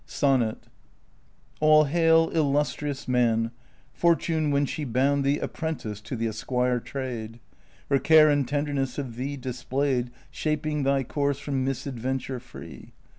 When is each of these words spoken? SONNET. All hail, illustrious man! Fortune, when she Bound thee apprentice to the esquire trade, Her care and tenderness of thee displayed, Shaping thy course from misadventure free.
SONNET. 0.07 0.65
All 1.59 1.83
hail, 1.83 2.29
illustrious 2.33 3.07
man! 3.07 3.51
Fortune, 3.93 4.49
when 4.49 4.65
she 4.65 4.83
Bound 4.83 5.23
thee 5.23 5.37
apprentice 5.37 6.01
to 6.01 6.15
the 6.15 6.27
esquire 6.27 6.79
trade, 6.79 7.39
Her 7.87 7.99
care 7.99 8.27
and 8.27 8.47
tenderness 8.47 8.97
of 8.97 9.15
thee 9.15 9.37
displayed, 9.37 10.09
Shaping 10.31 10.81
thy 10.81 11.03
course 11.03 11.37
from 11.37 11.63
misadventure 11.63 12.39
free. 12.39 12.93